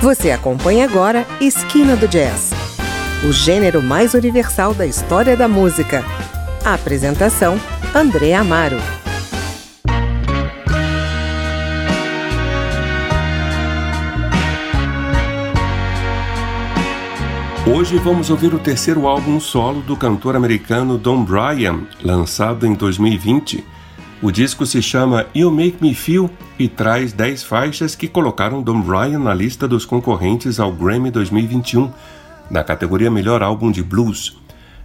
[0.00, 2.52] Você acompanha agora Esquina do Jazz,
[3.28, 6.04] o gênero mais universal da história da música.
[6.64, 7.60] A apresentação:
[7.92, 8.76] André Amaro.
[17.66, 23.64] Hoje vamos ouvir o terceiro álbum solo do cantor americano Don Bryan, lançado em 2020.
[24.20, 26.28] O disco se chama You Make Me Feel
[26.58, 31.90] e traz 10 faixas que colocaram Don Bryan na lista dos concorrentes ao Grammy 2021,
[32.50, 34.36] na categoria Melhor Álbum de Blues.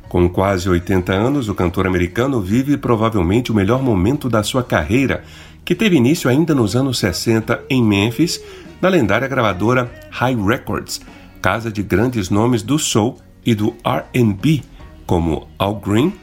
[0.07, 5.23] Com quase 80 anos, o cantor americano vive provavelmente o melhor momento da sua carreira,
[5.65, 8.40] que teve início ainda nos anos 60 em Memphis,
[8.79, 11.02] na lendária gravadora High Records
[11.43, 14.63] casa de grandes nomes do soul e do R&B,
[15.05, 16.13] como Al Green,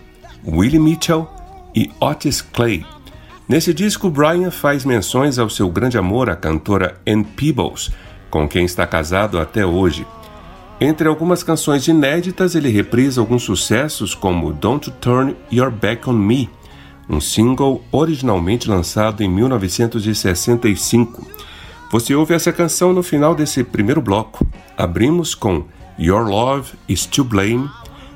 [0.46, 1.28] Willie Mitchell
[1.74, 2.82] e Otis Clay.
[3.50, 7.90] Nesse disco, Brian faz menções ao seu grande amor à cantora Ann Peebles,
[8.30, 10.06] com quem está casado até hoje.
[10.80, 16.48] Entre algumas canções inéditas, ele reprisa alguns sucessos como Don't Turn Your Back on Me,
[17.08, 21.26] um single originalmente lançado em 1965.
[21.90, 24.46] Você ouve essa canção no final desse primeiro bloco.
[24.78, 25.64] Abrimos com
[25.98, 27.68] Your Love is to Blame,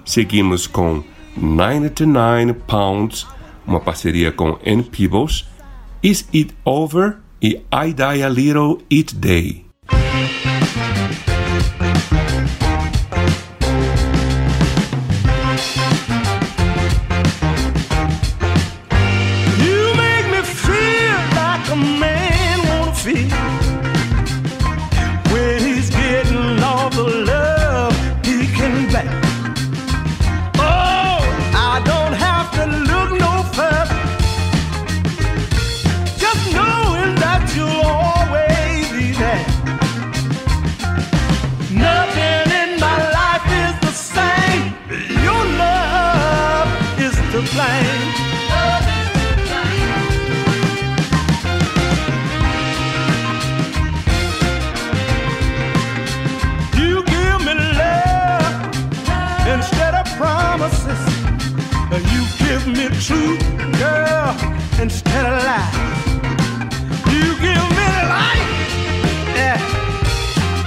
[0.04, 1.02] seguimos com
[1.36, 3.26] 99 Pounds,
[3.66, 5.46] uma parceria com Ann Peebles,
[6.02, 9.63] Is It Over e I Die a Little Each Day.
[63.06, 63.38] truth,
[63.78, 64.34] girl,
[64.80, 66.06] instead of lies.
[67.12, 68.48] You give me light,
[69.36, 69.58] yeah.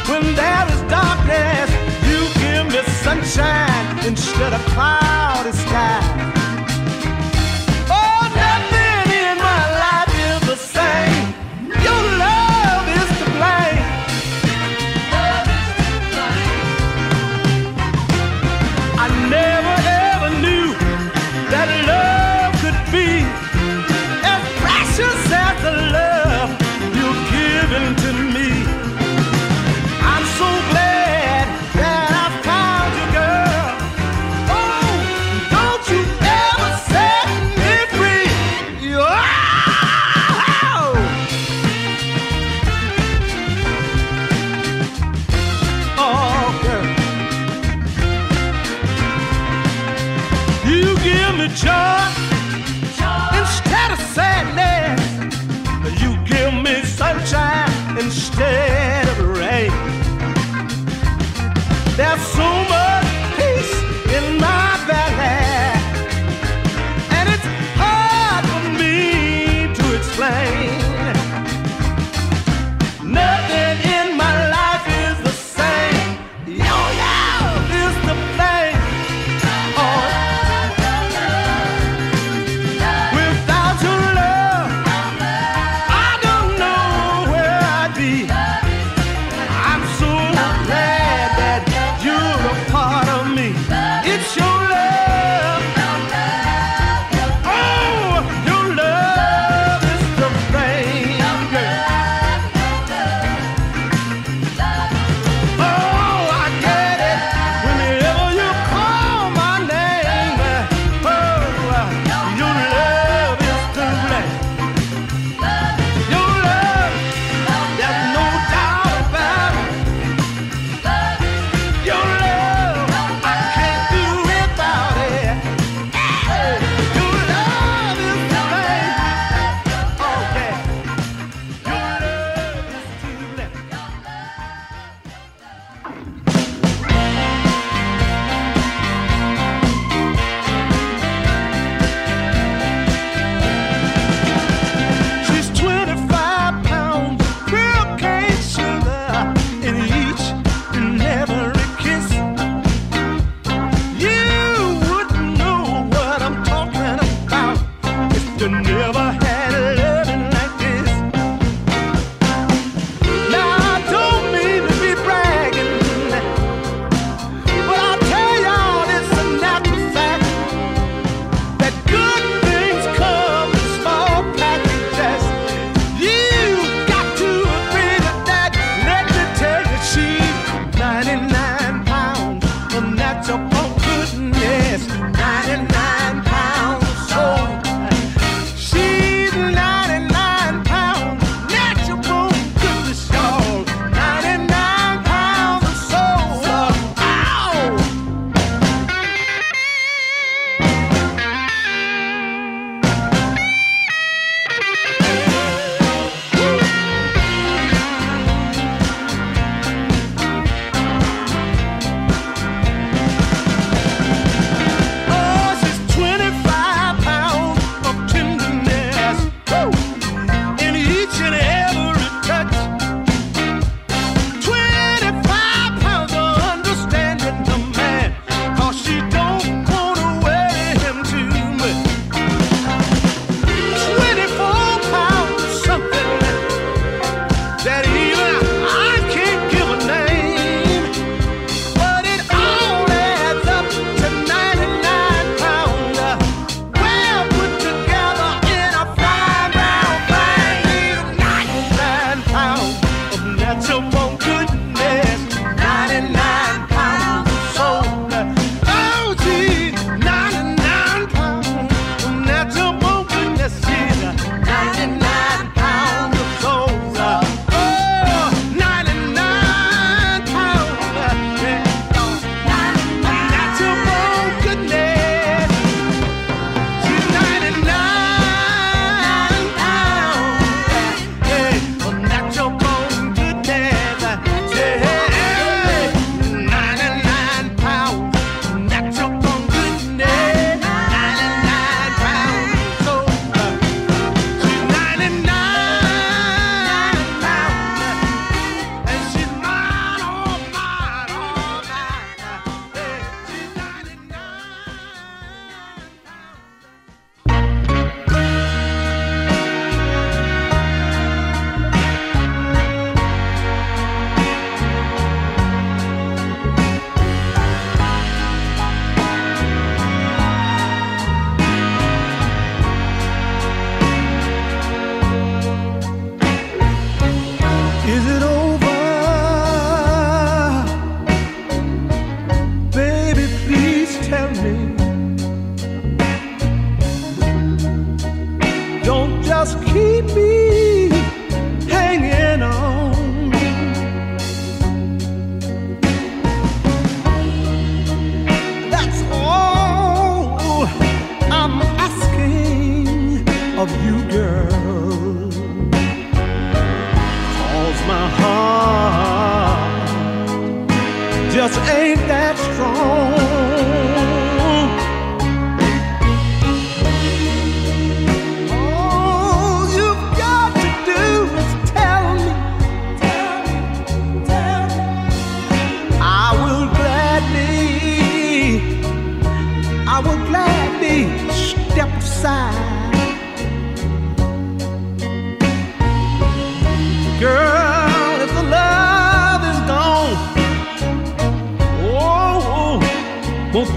[0.08, 1.72] When there is darkness,
[2.08, 4.97] you give me sunshine instead of clouds.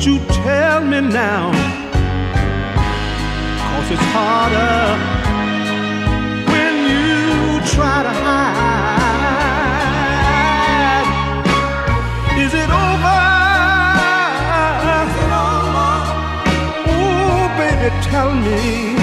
[0.00, 1.52] Won't you tell me now?
[3.60, 4.96] Cause it's harder
[6.50, 8.64] when you try to hide.
[12.38, 13.20] Is it over?
[16.88, 18.99] Oh, baby, tell me.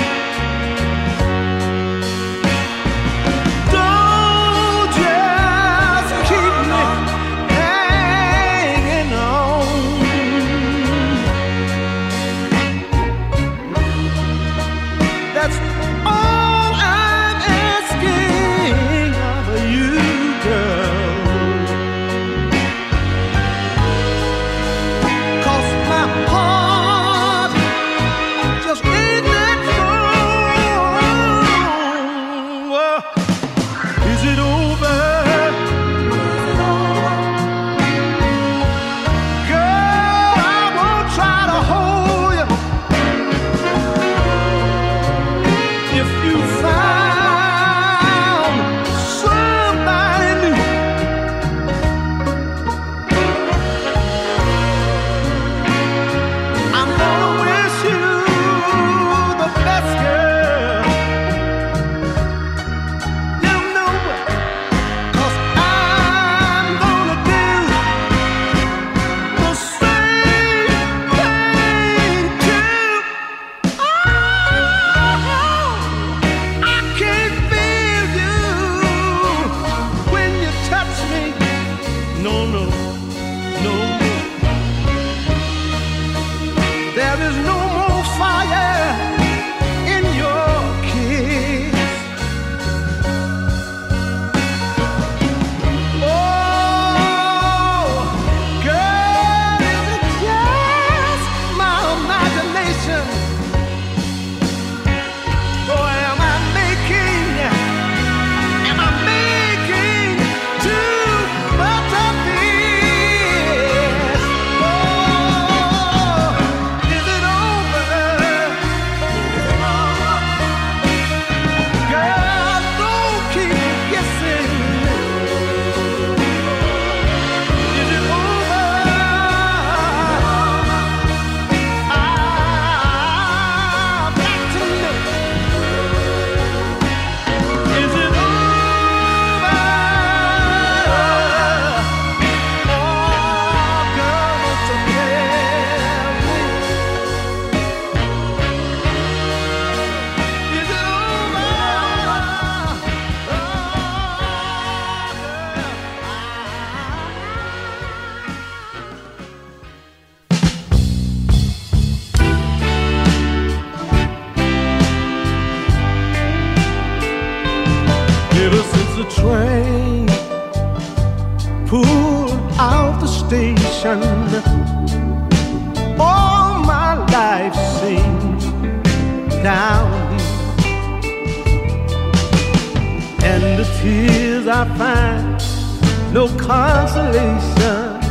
[186.17, 188.01] no consolation.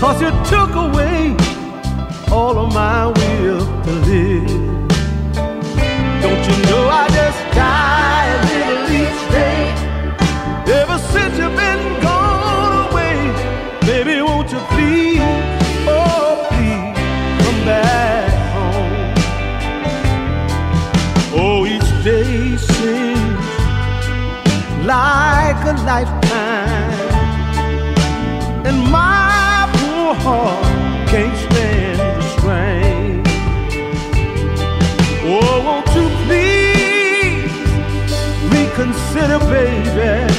[0.00, 1.36] Cause you took away
[2.32, 4.88] all of my will to live.
[6.24, 9.62] Don't you know I just die a little each day?
[10.80, 13.16] Ever since you've been gone away,
[13.86, 15.22] baby, won't you please,
[15.86, 16.98] oh please,
[17.42, 18.94] come back home?
[21.40, 23.46] Oh, each day seems
[24.84, 26.21] like a lifetime
[31.12, 33.22] can't stand the strain.
[35.28, 37.52] Oh, won't you please
[38.50, 40.31] reconsider, baby?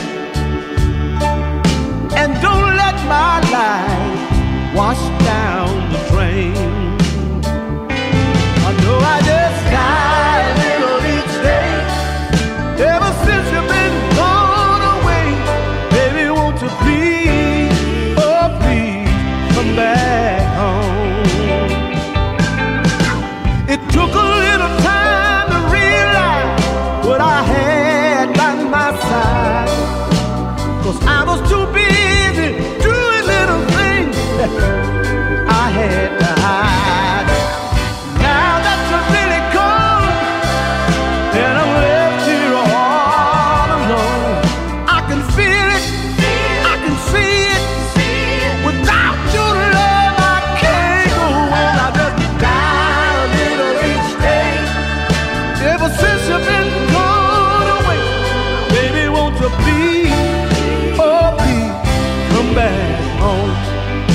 [63.23, 64.12] homes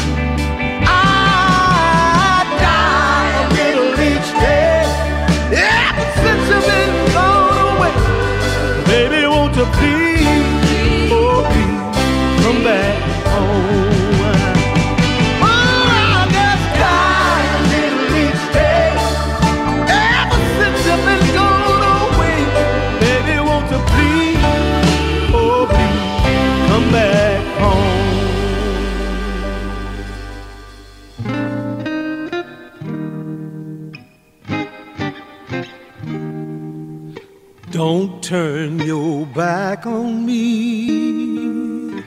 [38.28, 42.02] turn your back on me.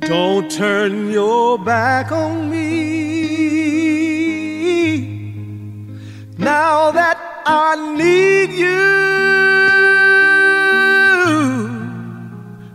[0.00, 2.58] Don't turn your back on me.
[6.36, 7.16] Now that
[7.46, 8.76] I need you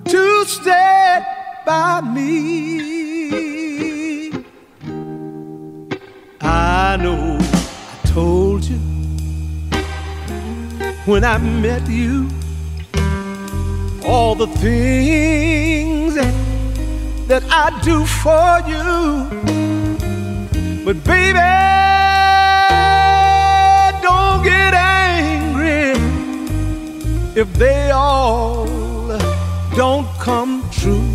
[0.06, 1.24] to stand
[1.68, 2.34] by me.
[6.42, 7.23] I know
[11.06, 12.30] when I met you
[14.06, 19.28] all the things that, I do for you.
[20.86, 21.40] But baby,
[24.02, 25.94] don't get angry
[27.36, 28.68] if they all
[29.76, 31.10] don't come true.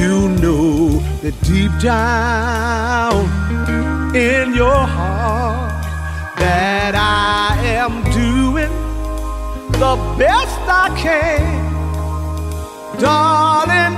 [0.00, 3.26] You know that deep down
[4.16, 5.82] in your heart
[6.38, 8.01] that I am
[9.72, 11.62] the best I can.
[13.00, 13.96] Darling,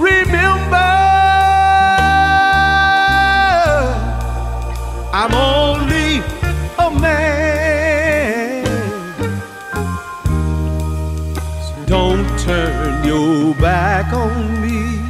[0.00, 0.90] remember,
[5.12, 6.22] I'm only
[6.78, 8.64] a man.
[11.66, 15.00] So don't turn your back on me.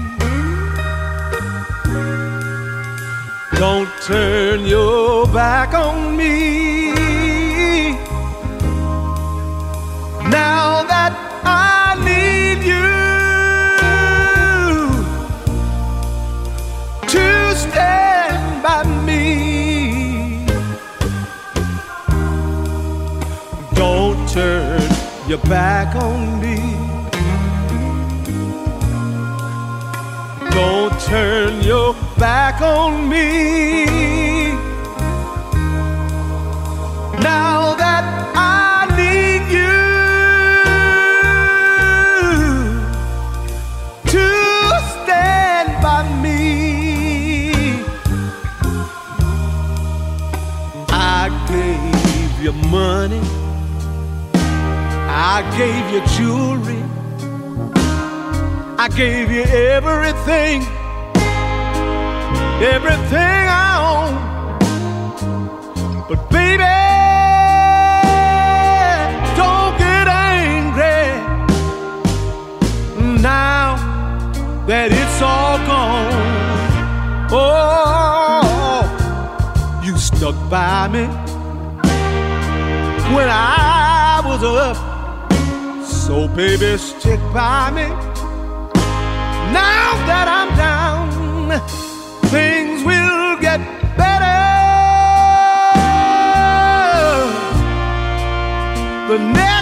[3.59, 6.64] Don't turn your back on me.
[25.35, 26.57] Your back on me.
[30.51, 33.85] Don't turn your back on me.
[37.21, 38.05] Now that
[38.37, 39.75] I need you
[44.13, 44.27] to
[44.93, 46.43] stand by me,
[50.91, 53.21] I gave you money,
[55.27, 56.83] I gave you jewelry.
[58.79, 60.63] I gave you everything,
[62.63, 64.13] everything I own.
[66.11, 66.69] But baby,
[69.41, 71.09] don't get angry
[73.23, 73.77] now
[74.67, 76.13] that it's all gone.
[77.33, 78.83] Oh,
[79.83, 81.07] you stuck by me
[83.15, 84.94] when I was up.
[86.07, 87.89] So baby, stick by me.
[89.57, 91.59] Now that I'm down,
[92.27, 93.59] things will get
[93.97, 94.39] better.
[99.09, 99.54] The next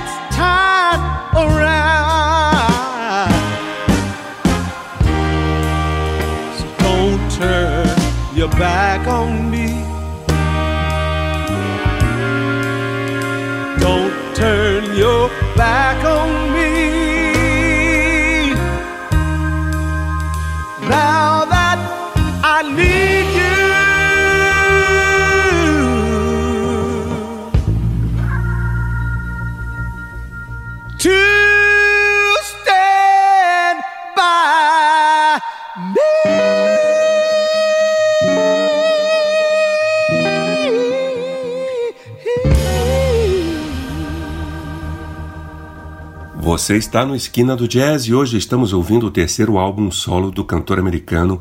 [46.63, 50.45] Você está no Esquina do Jazz e hoje estamos ouvindo o terceiro álbum solo do
[50.45, 51.41] cantor americano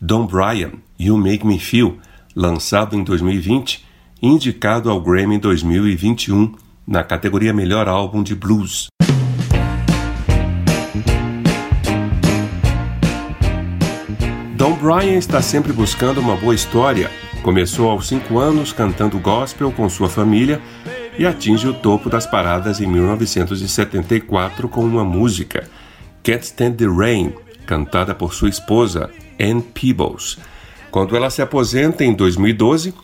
[0.00, 1.98] Don Bryan, You Make Me Feel,
[2.32, 3.84] lançado em 2020
[4.22, 6.54] e indicado ao Grammy 2021
[6.86, 8.86] na categoria Melhor Álbum de Blues.
[14.54, 17.10] Don Bryan está sempre buscando uma boa história.
[17.42, 20.62] Começou aos 5 anos cantando gospel com sua família
[21.18, 25.68] e atinge o topo das paradas em 1974 com uma música,
[26.22, 27.32] Can't Stand the Rain,
[27.66, 30.38] cantada por sua esposa, Ann Peebles.
[30.90, 32.94] Quando ela se aposenta em 2012,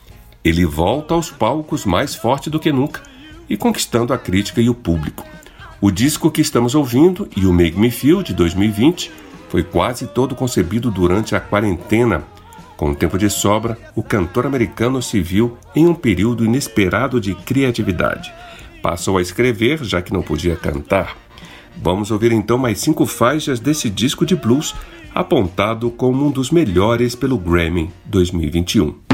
[0.45, 3.03] ele volta aos palcos mais forte do que nunca
[3.49, 5.25] e conquistando a crítica e o público.
[5.81, 9.13] O disco que estamos ouvindo, You Make Me Feel, de 2020,
[9.49, 12.25] foi quase todo concebido durante a quarentena.
[12.79, 17.35] Com o tempo de sobra, o cantor americano se viu em um período inesperado de
[17.35, 18.33] criatividade.
[18.81, 21.17] Passou a escrever, já que não podia cantar.
[21.77, 24.77] Vamos ouvir então mais cinco faixas desse disco de blues,
[25.13, 29.08] apontado como um dos melhores pelo Grammy 2021.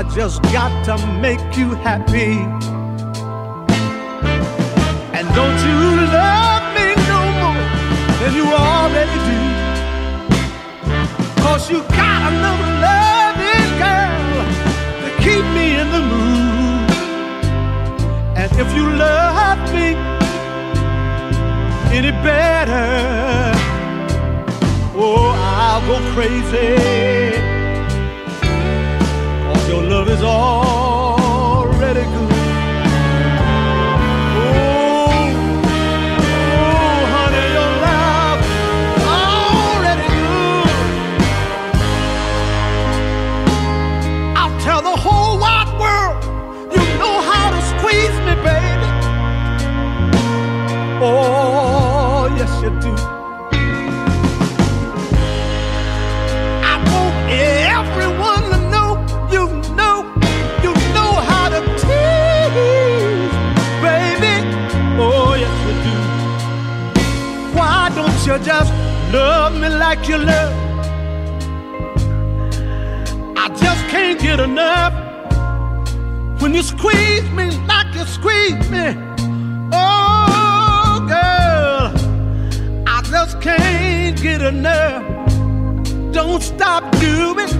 [0.00, 2.40] I just got to make you happy.
[5.12, 7.64] And don't you love me no more
[8.20, 9.40] than you already do.
[11.42, 14.40] Cause you got another loving girl
[15.04, 16.90] to keep me in the mood.
[18.40, 19.88] And if you love me
[21.94, 23.52] any better,
[24.96, 27.39] oh, I'll go crazy
[29.70, 30.69] your love is all.
[68.44, 68.72] just
[69.12, 70.52] love me like you love.
[73.36, 74.94] I just can't get enough.
[76.40, 78.96] When you squeeze me like you squeeze me,
[79.72, 81.92] oh girl,
[82.86, 85.04] I just can't get enough.
[86.12, 87.50] Don't stop doing,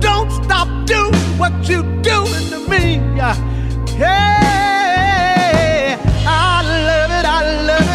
[0.00, 2.96] don't stop doing what you're doing to me.
[3.96, 4.39] Yeah.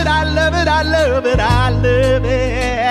[0.08, 2.85] I love it, I love it, I love it.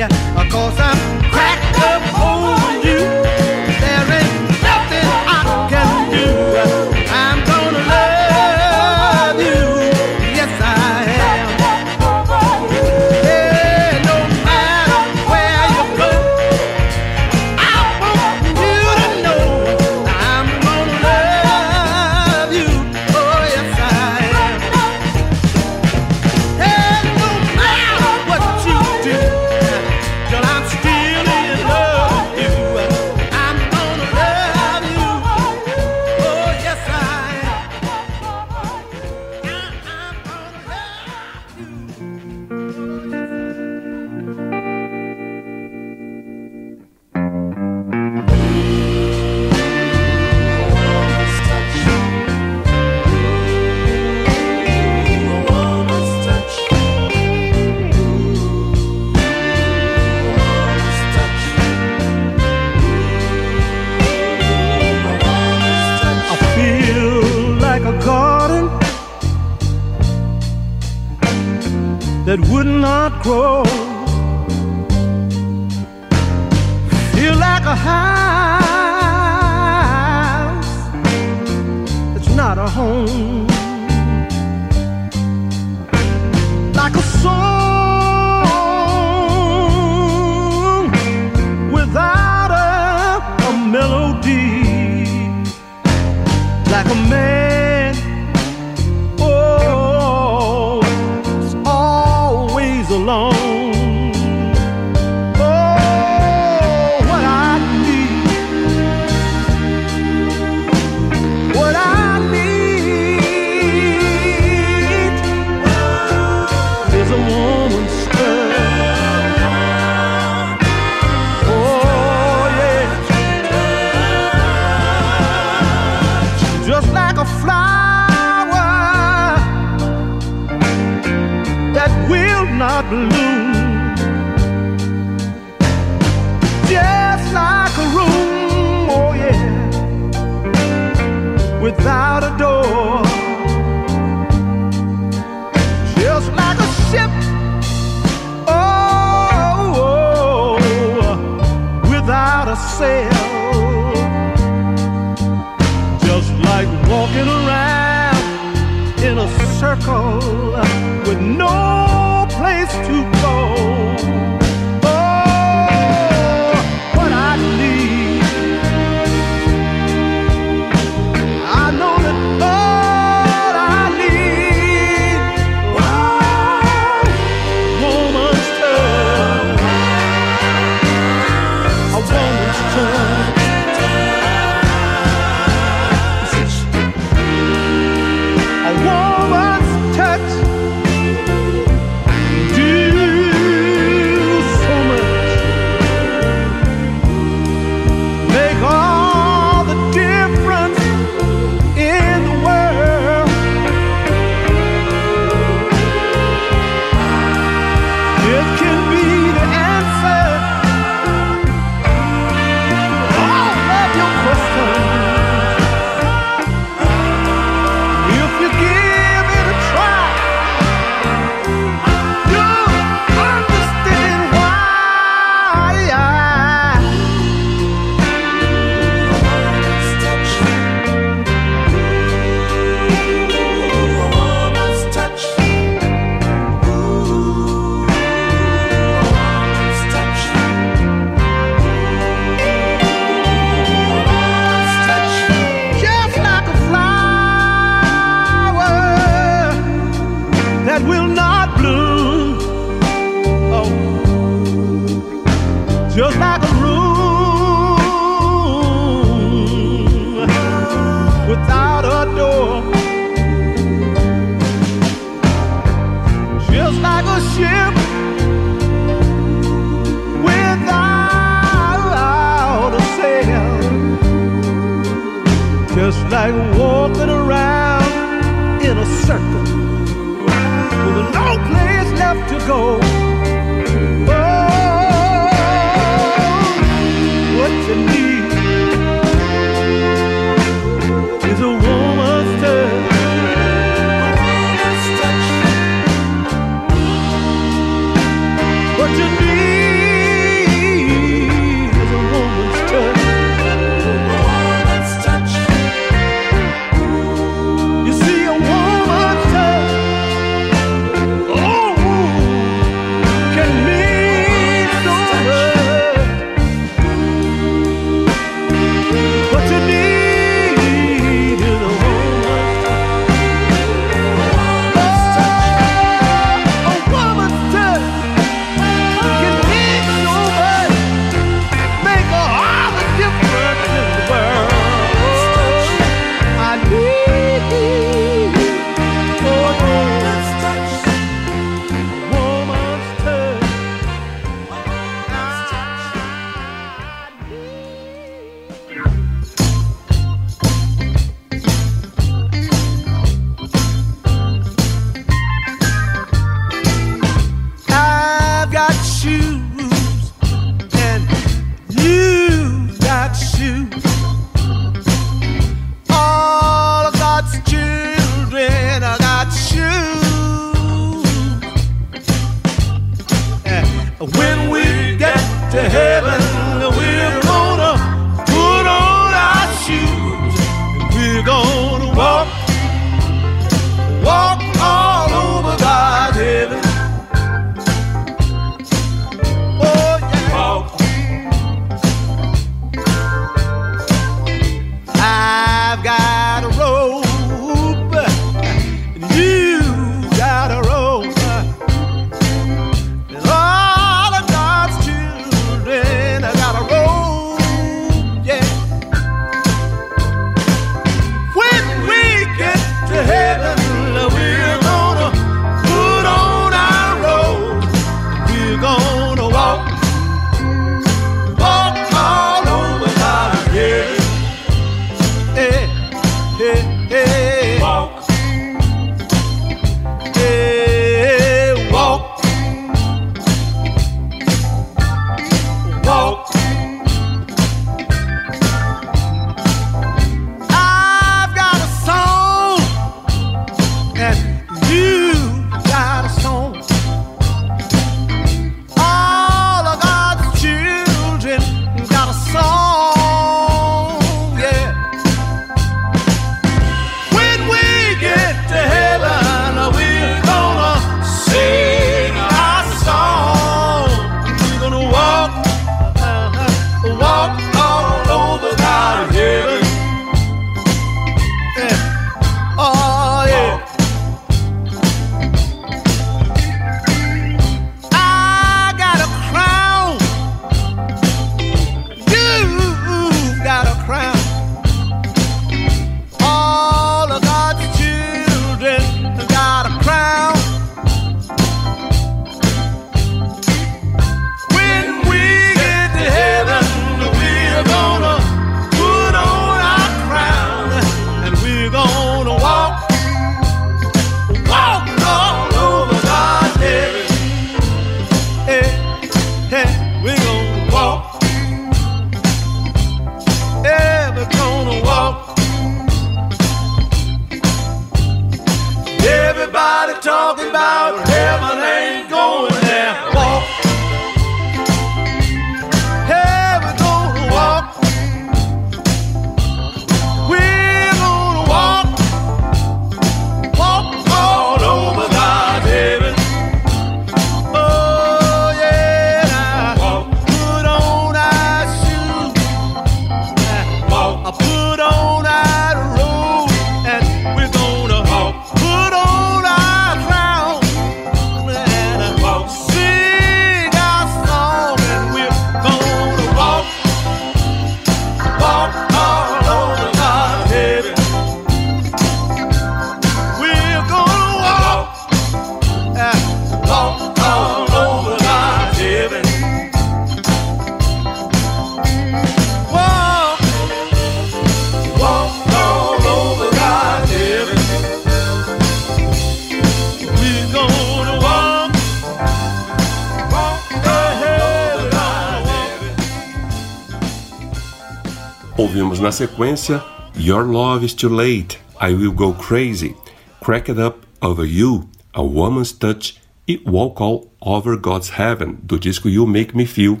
[589.00, 589.82] Na sequência
[590.14, 592.94] Your Love is Too Late, I Will Go Crazy,
[593.42, 598.78] Crack It Up Over You, A Woman's Touch e Walk All Over God's Heaven, do
[598.78, 600.00] disco You Make Me Feel,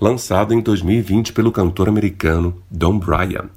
[0.00, 3.48] lançado em 2020 pelo cantor americano Don Bryan.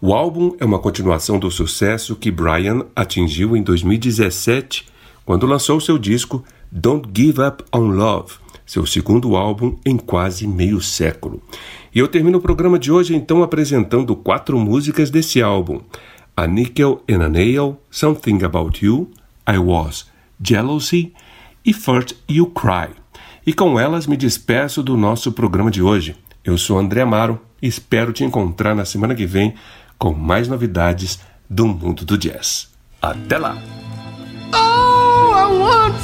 [0.00, 4.88] O álbum é uma continuação do sucesso que Bryan atingiu em 2017,
[5.24, 8.32] quando lançou seu disco Don't Give Up on Love,
[8.66, 11.40] seu segundo álbum em quase meio século.
[11.94, 15.80] E eu termino o programa de hoje então apresentando quatro músicas desse álbum:
[16.36, 19.10] A Nickel and a Nail, Something About You,
[19.48, 20.10] I Was,
[20.42, 21.12] Jealousy
[21.64, 22.90] e First You Cry.
[23.46, 26.16] E com elas me despeço do nosso programa de hoje.
[26.44, 29.54] Eu sou André Amaro e espero te encontrar na semana que vem
[29.96, 32.70] com mais novidades do mundo do jazz.
[33.00, 33.56] Até lá!
[34.52, 36.03] Oh,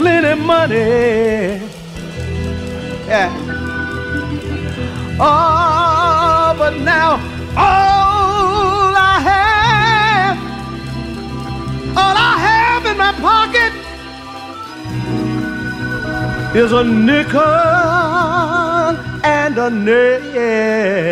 [0.00, 1.60] plenty money.
[3.06, 3.30] Yeah.
[5.20, 7.10] Oh, but now
[7.66, 10.36] all I have,
[12.00, 13.72] all I have in my pocket
[16.56, 17.42] is a nickel
[19.22, 21.10] and a nail.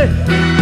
[0.00, 0.59] Nickel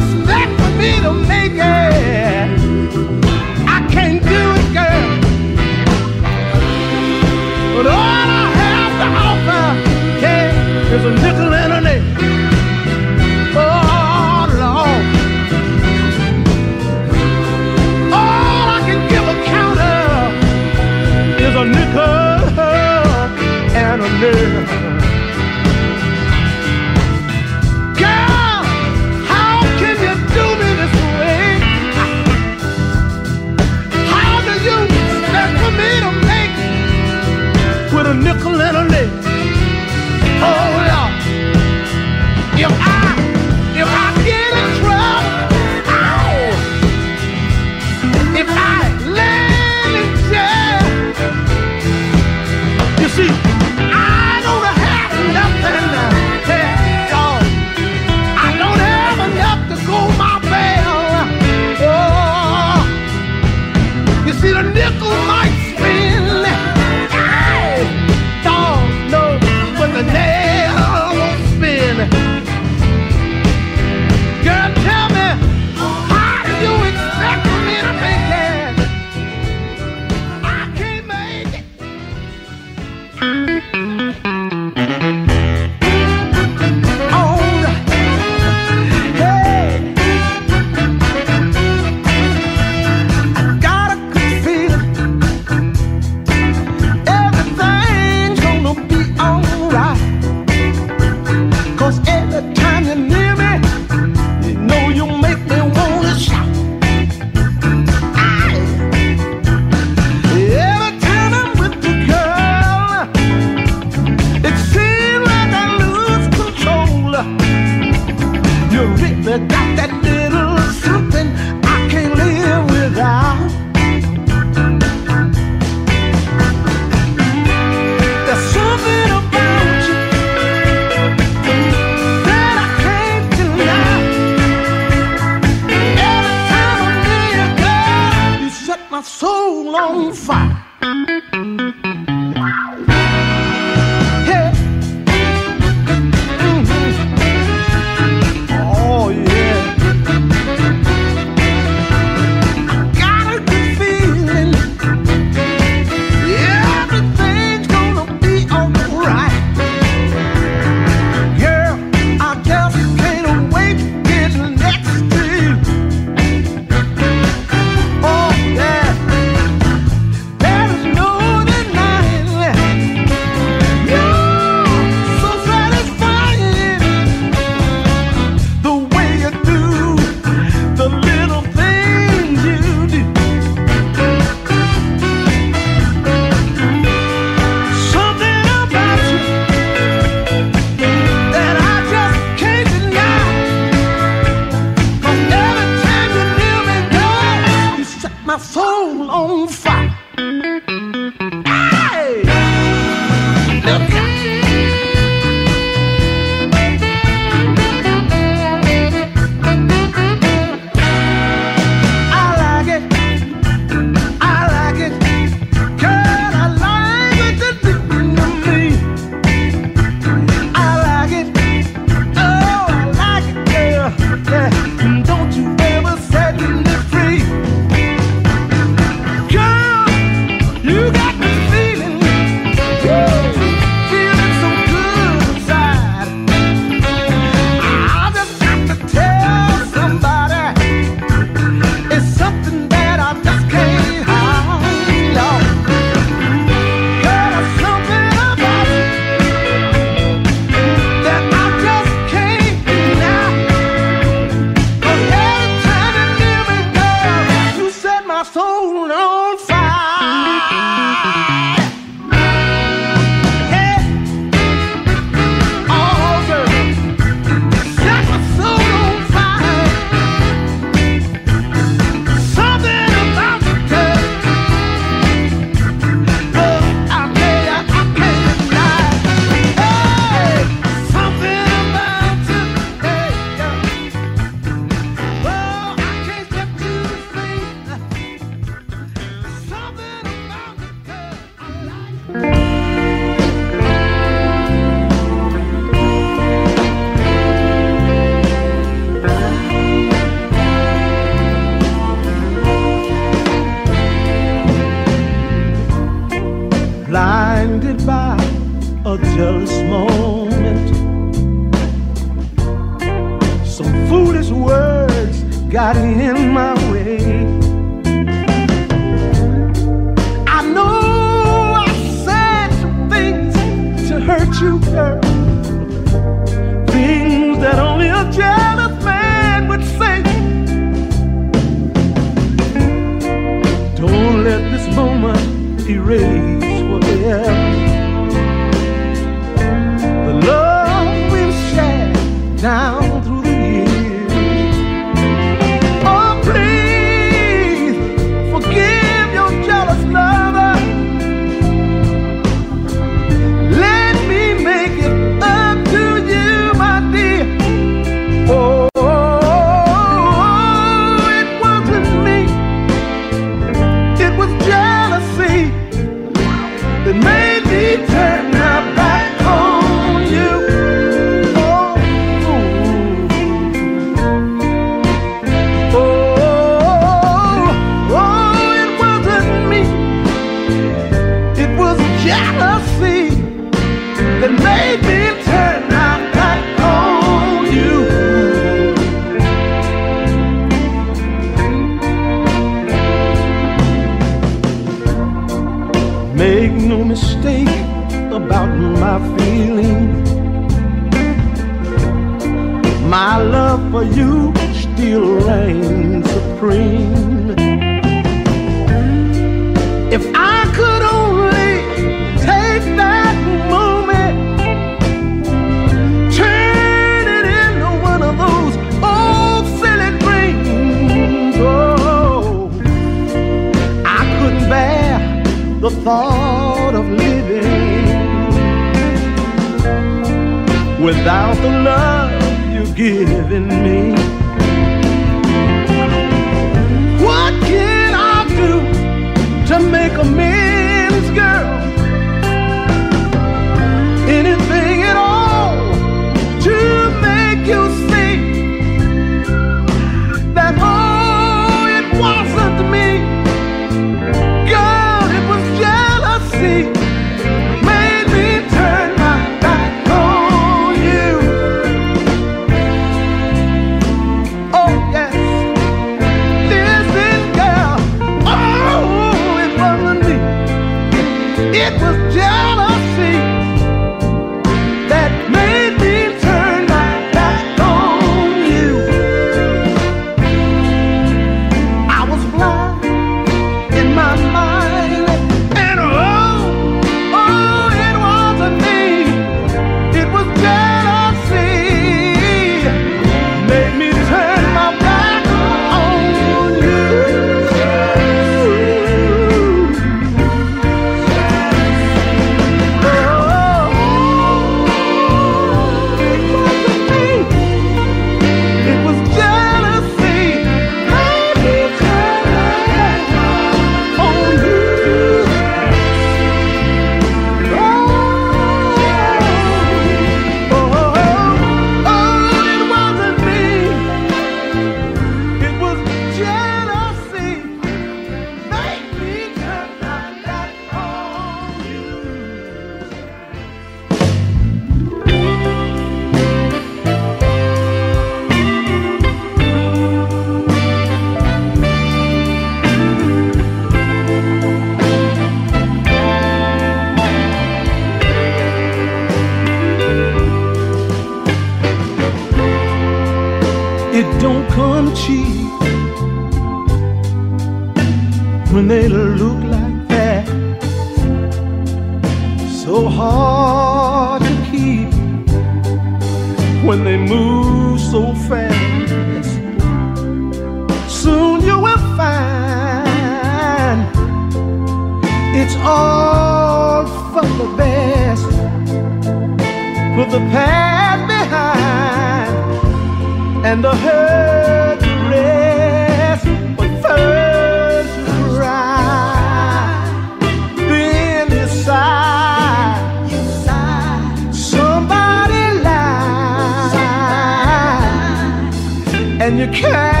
[599.41, 600.00] you can't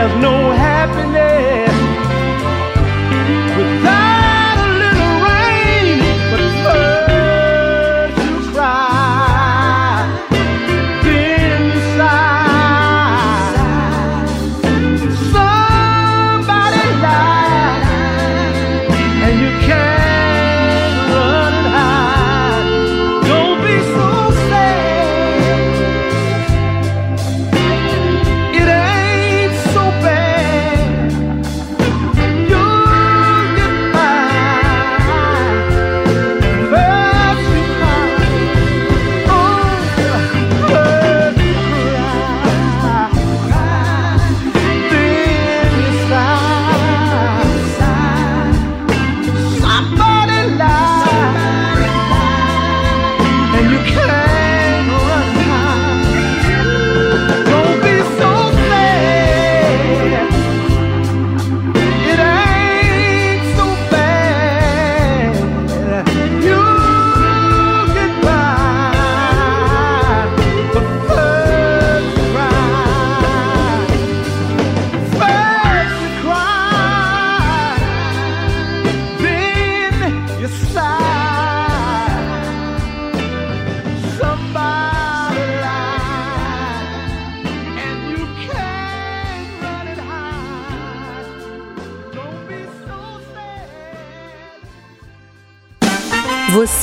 [0.00, 0.49] There's no